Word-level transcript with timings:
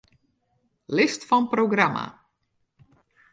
List 0.99 1.25
fan 1.33 1.45
programma. 1.51 2.07